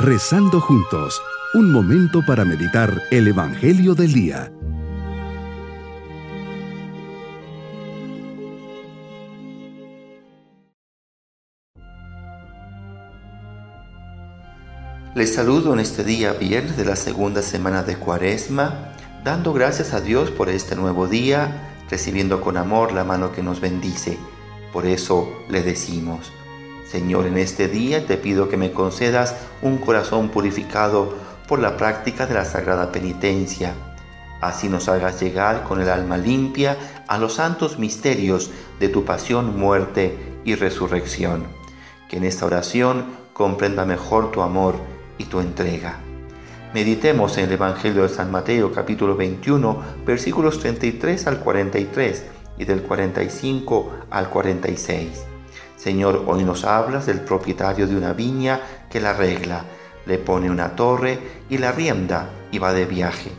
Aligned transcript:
Rezando 0.00 0.60
juntos, 0.60 1.20
un 1.54 1.72
momento 1.72 2.24
para 2.24 2.44
meditar 2.44 3.02
el 3.10 3.26
Evangelio 3.26 3.96
del 3.96 4.12
Día. 4.12 4.52
Les 15.16 15.34
saludo 15.34 15.72
en 15.72 15.80
este 15.80 16.04
día 16.04 16.32
viernes 16.34 16.76
de 16.76 16.84
la 16.84 16.94
segunda 16.94 17.42
semana 17.42 17.82
de 17.82 17.96
Cuaresma, 17.96 18.92
dando 19.24 19.52
gracias 19.52 19.94
a 19.94 20.00
Dios 20.00 20.30
por 20.30 20.48
este 20.48 20.76
nuevo 20.76 21.08
día, 21.08 21.74
recibiendo 21.90 22.40
con 22.40 22.56
amor 22.56 22.92
la 22.92 23.02
mano 23.02 23.32
que 23.32 23.42
nos 23.42 23.60
bendice. 23.60 24.16
Por 24.72 24.86
eso 24.86 25.28
le 25.48 25.64
decimos, 25.64 26.32
Señor, 26.90 27.26
en 27.26 27.36
este 27.36 27.68
día 27.68 28.06
te 28.06 28.16
pido 28.16 28.48
que 28.48 28.56
me 28.56 28.72
concedas 28.72 29.36
un 29.60 29.76
corazón 29.76 30.30
purificado 30.30 31.12
por 31.46 31.58
la 31.58 31.76
práctica 31.76 32.26
de 32.26 32.32
la 32.32 32.46
sagrada 32.46 32.92
penitencia. 32.92 33.74
Así 34.40 34.70
nos 34.70 34.88
hagas 34.88 35.20
llegar 35.20 35.64
con 35.64 35.82
el 35.82 35.90
alma 35.90 36.16
limpia 36.16 36.78
a 37.06 37.18
los 37.18 37.34
santos 37.34 37.78
misterios 37.78 38.50
de 38.80 38.88
tu 38.88 39.04
pasión, 39.04 39.58
muerte 39.58 40.16
y 40.44 40.54
resurrección. 40.54 41.44
Que 42.08 42.16
en 42.16 42.24
esta 42.24 42.46
oración 42.46 43.04
comprenda 43.34 43.84
mejor 43.84 44.32
tu 44.32 44.40
amor 44.40 44.76
y 45.18 45.24
tu 45.24 45.40
entrega. 45.40 45.98
Meditemos 46.72 47.36
en 47.36 47.44
el 47.44 47.52
Evangelio 47.52 48.02
de 48.02 48.08
San 48.08 48.30
Mateo 48.30 48.72
capítulo 48.72 49.14
21 49.14 49.82
versículos 50.06 50.58
33 50.60 51.26
al 51.26 51.40
43 51.40 52.24
y 52.56 52.64
del 52.64 52.82
45 52.82 53.92
al 54.10 54.30
46. 54.30 55.37
Señor, 55.78 56.24
hoy 56.26 56.42
nos 56.42 56.64
hablas 56.64 57.06
del 57.06 57.20
propietario 57.20 57.86
de 57.86 57.96
una 57.96 58.12
viña 58.12 58.60
que 58.90 59.00
la 59.00 59.10
arregla, 59.10 59.62
le 60.06 60.18
pone 60.18 60.50
una 60.50 60.74
torre 60.74 61.20
y 61.48 61.58
la 61.58 61.70
rienda 61.70 62.30
y 62.50 62.58
va 62.58 62.72
de 62.72 62.84
viaje. 62.84 63.30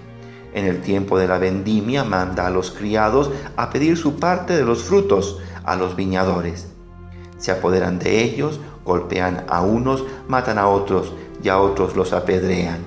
En 0.54 0.66
el 0.66 0.80
tiempo 0.80 1.20
de 1.20 1.28
la 1.28 1.38
vendimia 1.38 2.06
manda 2.06 2.48
a 2.48 2.50
los 2.50 2.72
criados 2.72 3.30
a 3.58 3.70
pedir 3.70 3.98
su 3.98 4.20
parte 4.20 4.56
de 4.56 4.64
los 4.64 4.84
frutos 4.84 5.40
a 5.66 5.76
los 5.76 5.98
viñadores. 5.98 6.70
Se 7.38 7.52
apoderan 7.52 8.00
de 8.00 8.24
ellos, 8.24 8.62
golpean 8.86 9.44
a 9.50 9.60
unos, 9.60 10.06
matan 10.30 10.60
a 10.60 10.70
otros 10.70 11.12
y 11.44 11.50
a 11.50 11.60
otros 11.60 11.98
los 11.98 12.14
apedrean. 12.14 12.80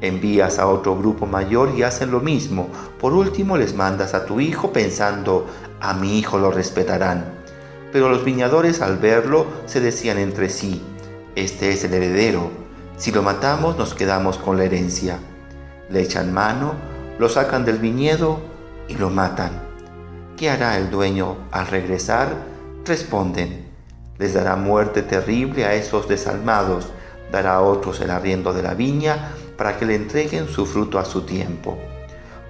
Envías 0.00 0.58
a 0.58 0.66
otro 0.66 0.98
grupo 0.98 1.26
mayor 1.26 1.70
y 1.76 1.84
hacen 1.84 2.10
lo 2.10 2.18
mismo. 2.18 2.68
Por 2.98 3.12
último 3.12 3.56
les 3.56 3.76
mandas 3.76 4.14
a 4.14 4.26
tu 4.26 4.40
hijo 4.40 4.72
pensando, 4.72 5.46
a 5.80 5.94
mi 5.94 6.18
hijo 6.18 6.38
lo 6.38 6.50
respetarán. 6.50 7.43
Pero 7.94 8.08
los 8.08 8.24
viñadores 8.24 8.80
al 8.80 8.98
verlo 8.98 9.46
se 9.66 9.78
decían 9.78 10.18
entre 10.18 10.48
sí, 10.48 10.82
este 11.36 11.70
es 11.70 11.84
el 11.84 11.94
heredero, 11.94 12.50
si 12.96 13.12
lo 13.12 13.22
matamos 13.22 13.78
nos 13.78 13.94
quedamos 13.94 14.36
con 14.36 14.56
la 14.56 14.64
herencia. 14.64 15.20
Le 15.90 16.02
echan 16.02 16.32
mano, 16.32 16.74
lo 17.20 17.28
sacan 17.28 17.64
del 17.64 17.78
viñedo 17.78 18.40
y 18.88 18.96
lo 18.96 19.10
matan. 19.10 19.62
¿Qué 20.36 20.50
hará 20.50 20.76
el 20.76 20.90
dueño 20.90 21.36
al 21.52 21.68
regresar? 21.68 22.30
Responden, 22.84 23.68
les 24.18 24.34
dará 24.34 24.56
muerte 24.56 25.02
terrible 25.02 25.64
a 25.64 25.74
esos 25.74 26.08
desalmados, 26.08 26.88
dará 27.30 27.54
a 27.54 27.62
otros 27.62 28.00
el 28.00 28.10
arriendo 28.10 28.52
de 28.52 28.64
la 28.64 28.74
viña 28.74 29.30
para 29.56 29.78
que 29.78 29.86
le 29.86 29.94
entreguen 29.94 30.48
su 30.48 30.66
fruto 30.66 30.98
a 30.98 31.04
su 31.04 31.20
tiempo. 31.20 31.78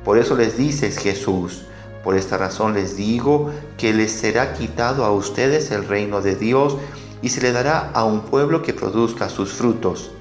Por 0.06 0.16
eso 0.16 0.36
les 0.36 0.56
dices 0.56 0.96
Jesús, 0.96 1.66
por 2.04 2.16
esta 2.16 2.36
razón 2.36 2.74
les 2.74 2.96
digo 2.96 3.50
que 3.78 3.94
les 3.94 4.12
será 4.12 4.52
quitado 4.52 5.06
a 5.06 5.10
ustedes 5.10 5.70
el 5.70 5.88
reino 5.88 6.20
de 6.20 6.36
Dios 6.36 6.76
y 7.22 7.30
se 7.30 7.40
le 7.40 7.50
dará 7.50 7.90
a 7.94 8.04
un 8.04 8.20
pueblo 8.20 8.60
que 8.60 8.74
produzca 8.74 9.30
sus 9.30 9.54
frutos. 9.54 10.12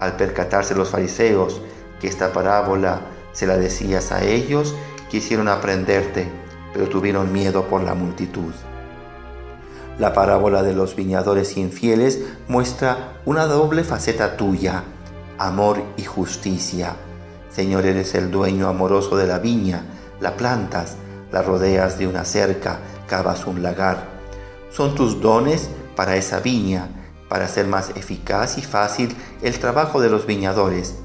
Al 0.00 0.16
percatarse 0.16 0.74
los 0.74 0.90
fariseos 0.90 1.60
que 2.00 2.08
esta 2.08 2.32
parábola 2.32 3.02
se 3.32 3.46
la 3.46 3.56
decías 3.56 4.10
a 4.10 4.24
ellos, 4.24 4.74
quisieron 5.08 5.46
aprenderte, 5.46 6.28
pero 6.72 6.88
tuvieron 6.88 7.32
miedo 7.32 7.68
por 7.68 7.84
la 7.84 7.94
multitud. 7.94 8.52
La 10.00 10.12
parábola 10.12 10.64
de 10.64 10.74
los 10.74 10.96
viñadores 10.96 11.56
infieles 11.56 12.20
muestra 12.48 13.20
una 13.24 13.46
doble 13.46 13.84
faceta 13.84 14.36
tuya, 14.36 14.82
amor 15.38 15.84
y 15.96 16.02
justicia. 16.02 16.96
Señor, 17.50 17.86
eres 17.86 18.16
el 18.16 18.32
dueño 18.32 18.66
amoroso 18.66 19.16
de 19.16 19.28
la 19.28 19.38
viña, 19.38 19.84
la 20.18 20.36
plantas, 20.36 20.96
la 21.32 21.42
rodeas 21.42 21.98
de 21.98 22.06
una 22.06 22.24
cerca, 22.24 22.78
cavas 23.08 23.46
un 23.46 23.62
lagar. 23.62 24.04
Son 24.70 24.94
tus 24.94 25.20
dones 25.20 25.68
para 25.96 26.16
esa 26.16 26.40
viña, 26.40 26.88
para 27.28 27.46
hacer 27.46 27.66
más 27.66 27.90
eficaz 27.96 28.58
y 28.58 28.62
fácil 28.62 29.16
el 29.42 29.58
trabajo 29.58 30.00
de 30.00 30.10
los 30.10 30.26
viñadores. 30.26 30.96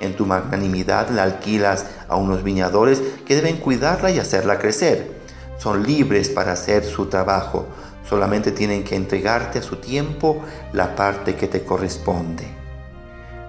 En 0.00 0.16
tu 0.16 0.26
magnanimidad 0.26 1.10
la 1.10 1.22
alquilas 1.22 1.86
a 2.08 2.16
unos 2.16 2.42
viñadores 2.42 3.02
que 3.26 3.34
deben 3.34 3.58
cuidarla 3.58 4.10
y 4.10 4.18
hacerla 4.18 4.58
crecer. 4.58 5.20
Son 5.58 5.86
libres 5.86 6.28
para 6.28 6.52
hacer 6.52 6.84
su 6.84 7.06
trabajo, 7.06 7.66
solamente 8.08 8.52
tienen 8.52 8.84
que 8.84 8.94
entregarte 8.94 9.58
a 9.58 9.62
su 9.62 9.76
tiempo 9.76 10.42
la 10.72 10.94
parte 10.94 11.34
que 11.34 11.48
te 11.48 11.62
corresponde. 11.64 12.46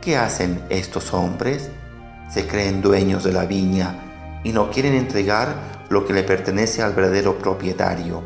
¿Qué 0.02 0.16
hacen 0.16 0.64
estos 0.70 1.14
hombres? 1.14 1.70
Se 2.30 2.48
creen 2.48 2.82
dueños 2.82 3.24
de 3.24 3.34
la 3.34 3.46
viña 3.46 4.42
y 4.44 4.52
no 4.52 4.70
quieren 4.70 4.94
entregar 4.94 5.77
lo 5.90 6.06
que 6.06 6.14
le 6.14 6.24
pertenece 6.24 6.82
al 6.82 6.94
verdadero 6.94 7.38
propietario. 7.38 8.24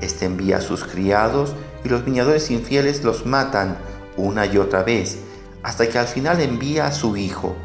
Este 0.00 0.24
envía 0.24 0.58
a 0.58 0.60
sus 0.60 0.84
criados 0.84 1.54
y 1.84 1.88
los 1.88 2.04
viñadores 2.04 2.50
infieles 2.50 3.04
los 3.04 3.26
matan 3.26 3.78
una 4.16 4.46
y 4.46 4.58
otra 4.58 4.82
vez, 4.82 5.18
hasta 5.62 5.88
que 5.88 5.98
al 5.98 6.06
final 6.06 6.40
envía 6.40 6.86
a 6.86 6.92
su 6.92 7.16
hijo. 7.16 7.56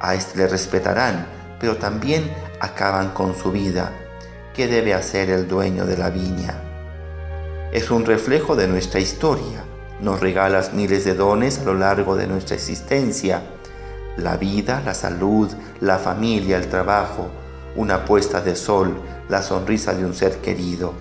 A 0.00 0.14
este 0.14 0.38
le 0.38 0.48
respetarán, 0.48 1.26
pero 1.60 1.76
también 1.76 2.30
acaban 2.60 3.10
con 3.10 3.36
su 3.36 3.52
vida. 3.52 3.92
¿Qué 4.54 4.66
debe 4.66 4.94
hacer 4.94 5.30
el 5.30 5.48
dueño 5.48 5.86
de 5.86 5.96
la 5.96 6.10
viña? 6.10 6.62
Es 7.72 7.90
un 7.90 8.04
reflejo 8.04 8.56
de 8.56 8.66
nuestra 8.66 9.00
historia. 9.00 9.64
Nos 10.00 10.20
regalas 10.20 10.72
miles 10.72 11.04
de 11.04 11.14
dones 11.14 11.58
a 11.58 11.64
lo 11.64 11.74
largo 11.74 12.16
de 12.16 12.26
nuestra 12.26 12.56
existencia. 12.56 13.42
La 14.16 14.36
vida, 14.36 14.82
la 14.84 14.94
salud, 14.94 15.50
la 15.80 15.98
familia, 15.98 16.56
el 16.56 16.68
trabajo, 16.68 17.30
una 17.78 18.04
puesta 18.04 18.40
de 18.40 18.56
sol, 18.56 18.92
la 19.28 19.40
sonrisa 19.40 19.94
de 19.94 20.04
un 20.04 20.12
ser 20.12 20.38
querido. 20.38 20.94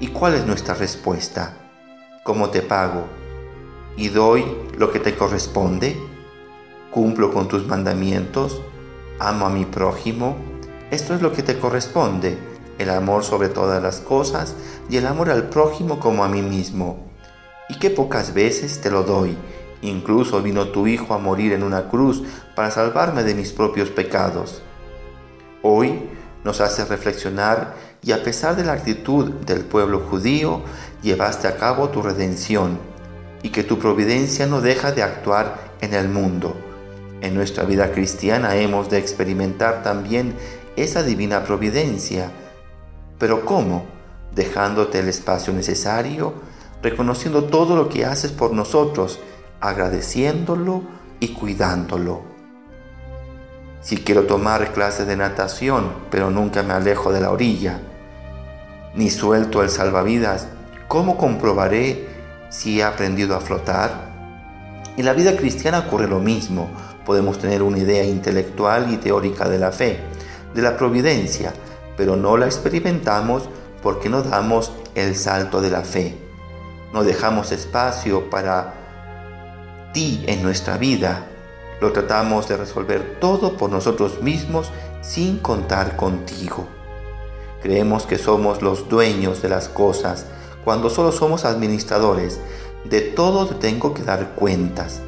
¿Y 0.00 0.08
cuál 0.08 0.34
es 0.34 0.44
nuestra 0.44 0.74
respuesta? 0.74 1.54
¿Cómo 2.24 2.50
te 2.50 2.60
pago? 2.60 3.04
¿Y 3.96 4.08
doy 4.08 4.44
lo 4.76 4.90
que 4.90 4.98
te 4.98 5.14
corresponde? 5.14 5.96
¿Cumplo 6.90 7.32
con 7.32 7.46
tus 7.46 7.68
mandamientos? 7.68 8.60
¿Amo 9.20 9.46
a 9.46 9.50
mi 9.50 9.64
prójimo? 9.64 10.36
Esto 10.90 11.14
es 11.14 11.22
lo 11.22 11.32
que 11.32 11.44
te 11.44 11.56
corresponde, 11.56 12.36
el 12.78 12.90
amor 12.90 13.22
sobre 13.22 13.48
todas 13.48 13.80
las 13.80 14.00
cosas 14.00 14.56
y 14.90 14.96
el 14.96 15.06
amor 15.06 15.30
al 15.30 15.48
prójimo 15.48 16.00
como 16.00 16.24
a 16.24 16.28
mí 16.28 16.42
mismo. 16.42 16.98
Y 17.68 17.78
qué 17.78 17.90
pocas 17.90 18.34
veces 18.34 18.80
te 18.80 18.90
lo 18.90 19.04
doy. 19.04 19.36
Incluso 19.82 20.42
vino 20.42 20.66
tu 20.70 20.88
Hijo 20.88 21.14
a 21.14 21.18
morir 21.18 21.52
en 21.52 21.62
una 21.62 21.88
cruz 21.88 22.24
para 22.56 22.72
salvarme 22.72 23.22
de 23.22 23.36
mis 23.36 23.52
propios 23.52 23.90
pecados. 23.90 24.62
Hoy 25.62 26.08
nos 26.44 26.60
hace 26.60 26.84
reflexionar 26.84 27.74
y 28.02 28.12
a 28.12 28.22
pesar 28.22 28.54
de 28.54 28.64
la 28.64 28.74
actitud 28.74 29.30
del 29.46 29.64
pueblo 29.64 30.00
judío, 30.00 30.62
llevaste 31.02 31.48
a 31.48 31.56
cabo 31.56 31.88
tu 31.88 32.00
redención 32.00 32.78
y 33.42 33.50
que 33.50 33.64
tu 33.64 33.78
providencia 33.78 34.46
no 34.46 34.60
deja 34.60 34.92
de 34.92 35.02
actuar 35.02 35.58
en 35.80 35.94
el 35.94 36.08
mundo. 36.08 36.56
En 37.20 37.34
nuestra 37.34 37.64
vida 37.64 37.90
cristiana 37.90 38.54
hemos 38.56 38.88
de 38.88 38.98
experimentar 38.98 39.82
también 39.82 40.34
esa 40.76 41.02
divina 41.02 41.42
providencia. 41.42 42.30
Pero 43.18 43.44
¿cómo? 43.44 43.84
Dejándote 44.34 45.00
el 45.00 45.08
espacio 45.08 45.52
necesario, 45.52 46.34
reconociendo 46.82 47.44
todo 47.44 47.74
lo 47.74 47.88
que 47.88 48.04
haces 48.04 48.30
por 48.30 48.52
nosotros, 48.52 49.18
agradeciéndolo 49.60 50.82
y 51.18 51.28
cuidándolo. 51.28 52.27
Si 53.88 53.96
quiero 53.96 54.24
tomar 54.24 54.74
clases 54.74 55.06
de 55.06 55.16
natación, 55.16 55.90
pero 56.10 56.28
nunca 56.28 56.62
me 56.62 56.74
alejo 56.74 57.10
de 57.10 57.22
la 57.22 57.30
orilla, 57.30 57.80
ni 58.94 59.08
suelto 59.08 59.62
el 59.62 59.70
salvavidas, 59.70 60.46
¿cómo 60.88 61.16
comprobaré 61.16 62.06
si 62.50 62.80
he 62.80 62.84
aprendido 62.84 63.34
a 63.34 63.40
flotar? 63.40 64.12
En 64.98 65.06
la 65.06 65.14
vida 65.14 65.34
cristiana 65.38 65.78
ocurre 65.78 66.06
lo 66.06 66.18
mismo. 66.18 66.68
Podemos 67.06 67.38
tener 67.38 67.62
una 67.62 67.78
idea 67.78 68.04
intelectual 68.04 68.92
y 68.92 68.98
teórica 68.98 69.48
de 69.48 69.58
la 69.58 69.72
fe, 69.72 70.00
de 70.54 70.60
la 70.60 70.76
providencia, 70.76 71.54
pero 71.96 72.14
no 72.14 72.36
la 72.36 72.44
experimentamos 72.44 73.48
porque 73.82 74.10
no 74.10 74.22
damos 74.22 74.70
el 74.96 75.16
salto 75.16 75.62
de 75.62 75.70
la 75.70 75.80
fe. 75.80 76.14
No 76.92 77.04
dejamos 77.04 77.52
espacio 77.52 78.28
para 78.28 78.74
ti 79.94 80.24
en 80.26 80.42
nuestra 80.42 80.76
vida 80.76 81.24
lo 81.80 81.92
tratamos 81.92 82.48
de 82.48 82.56
resolver 82.56 83.18
todo 83.20 83.56
por 83.56 83.70
nosotros 83.70 84.22
mismos 84.22 84.70
sin 85.00 85.38
contar 85.38 85.96
contigo. 85.96 86.66
Creemos 87.62 88.06
que 88.06 88.18
somos 88.18 88.62
los 88.62 88.88
dueños 88.88 89.42
de 89.42 89.48
las 89.48 89.68
cosas 89.68 90.26
cuando 90.64 90.90
solo 90.90 91.12
somos 91.12 91.44
administradores. 91.44 92.40
De 92.84 93.00
todo 93.00 93.46
te 93.46 93.54
tengo 93.54 93.94
que 93.94 94.02
dar 94.02 94.34
cuentas. 94.34 95.02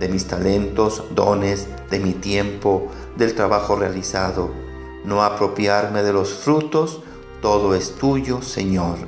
de 0.00 0.08
mis 0.08 0.26
talentos, 0.26 1.04
dones, 1.14 1.68
de 1.88 2.00
mi 2.00 2.12
tiempo, 2.12 2.88
del 3.16 3.36
trabajo 3.36 3.76
realizado. 3.76 4.50
No 5.04 5.22
apropiarme 5.22 6.02
de 6.02 6.12
los 6.12 6.34
frutos, 6.34 7.02
todo 7.40 7.76
es 7.76 7.94
tuyo, 7.94 8.42
Señor. 8.42 8.98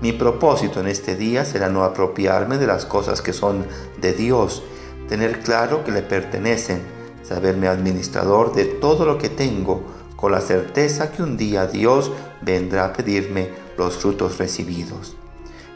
Mi 0.00 0.12
propósito 0.12 0.80
en 0.80 0.88
este 0.88 1.14
día 1.14 1.44
será 1.44 1.68
no 1.68 1.84
apropiarme 1.84 2.58
de 2.58 2.66
las 2.66 2.84
cosas 2.84 3.22
que 3.22 3.32
son 3.32 3.64
de 4.00 4.12
Dios, 4.12 4.64
tener 5.08 5.40
claro 5.40 5.84
que 5.84 5.92
le 5.92 6.02
pertenecen, 6.02 6.82
saberme 7.22 7.68
administrador 7.68 8.54
de 8.54 8.64
todo 8.64 9.04
lo 9.06 9.18
que 9.18 9.28
tengo, 9.28 9.82
con 10.16 10.32
la 10.32 10.40
certeza 10.40 11.10
que 11.12 11.22
un 11.22 11.36
día 11.36 11.66
Dios 11.66 12.12
vendrá 12.42 12.86
a 12.86 12.92
pedirme 12.92 13.50
los 13.76 13.96
frutos 13.96 14.38
recibidos. 14.38 15.16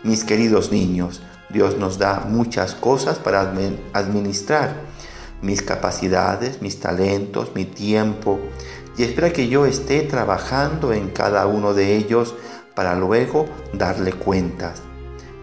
Mis 0.05 0.25
queridos 0.25 0.71
niños, 0.73 1.23
Dios 1.51 1.77
nos 1.77 1.99
da 1.99 2.25
muchas 2.29 2.75
cosas 2.75 3.19
para 3.19 3.41
administrar, 3.93 4.75
mis 5.43 5.63
capacidades, 5.63 6.63
mis 6.63 6.81
talentos, 6.81 7.53
mi 7.55 7.65
tiempo, 7.65 8.39
y 8.97 9.05
espera 9.05 9.33
que 9.33 9.49
yo 9.49 9.67
esté 9.67 10.01
trabajando 10.01 10.93
en 10.93 11.11
cada 11.11 11.47
uno 11.47 11.75
de 11.75 11.97
ellos 11.97 12.35
para 12.75 12.95
luego 12.95 13.47
darle 13.73 14.13
cuentas. 14.13 14.83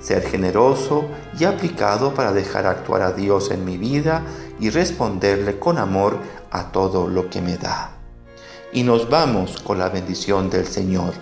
Ser 0.06 0.22
generoso 0.22 1.06
y 1.40 1.46
aplicado 1.46 2.14
para 2.14 2.32
dejar 2.32 2.68
actuar 2.68 3.02
a 3.02 3.12
Dios 3.12 3.50
en 3.50 3.66
mi 3.66 3.76
vida 3.80 4.22
y 4.60 4.70
responderle 4.70 5.58
con 5.58 5.80
amor 5.80 6.20
a 6.52 6.72
todo 6.72 7.08
lo 7.08 7.28
que 7.32 7.42
me 7.42 7.58
da. 7.58 7.96
Y 8.72 8.84
nos 8.84 9.10
vamos 9.10 9.60
con 9.64 9.80
la 9.80 9.90
bendición 9.90 10.52
del 10.52 10.68
Señor. 10.68 11.14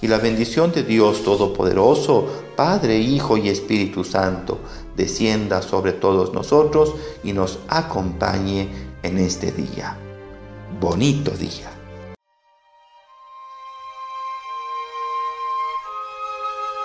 Y 0.00 0.08
la 0.08 0.18
bendición 0.18 0.72
de 0.72 0.82
Dios 0.82 1.22
Todopoderoso, 1.22 2.26
Padre, 2.56 2.98
Hijo 2.98 3.36
y 3.36 3.48
Espíritu 3.48 4.02
Santo, 4.02 4.58
descienda 4.96 5.62
sobre 5.62 5.92
todos 5.92 6.32
nosotros 6.32 6.96
y 7.22 7.32
nos 7.32 7.60
acompañe 7.68 8.68
en 9.04 9.18
este 9.18 9.52
día. 9.52 9.96
Bonito 10.80 11.30
día. 11.30 11.81